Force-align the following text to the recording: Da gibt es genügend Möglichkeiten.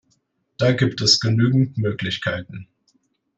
Da 0.57 0.71
gibt 0.71 0.99
es 1.03 1.19
genügend 1.19 1.77
Möglichkeiten. 1.77 2.67